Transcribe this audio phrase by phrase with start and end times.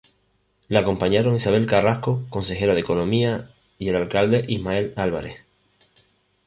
[0.67, 5.43] Le acompañaron Isabel Carrasco, Consejera de Economía y el alcalde Ismael Álvarez.